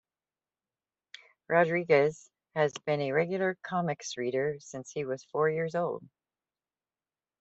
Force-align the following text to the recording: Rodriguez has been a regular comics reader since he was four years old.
Rodriguez 1.47 2.31
has 2.55 2.73
been 2.87 3.01
a 3.01 3.11
regular 3.11 3.59
comics 3.61 4.17
reader 4.17 4.55
since 4.59 4.89
he 4.89 5.05
was 5.05 5.23
four 5.25 5.47
years 5.51 5.75
old. 5.75 6.03